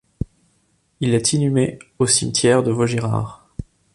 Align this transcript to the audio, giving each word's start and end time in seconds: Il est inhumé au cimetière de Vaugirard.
Il 0.99 1.13
est 1.13 1.33
inhumé 1.33 1.77
au 1.99 2.07
cimetière 2.07 2.63
de 2.63 2.71
Vaugirard. 2.71 3.53